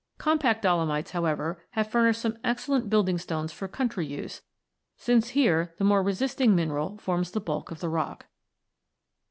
[0.17, 4.41] Compact dolomites, however, have furnished some excellent building stones for country use,
[4.97, 8.25] since here the more resisting mineral forms the bulk of the rock.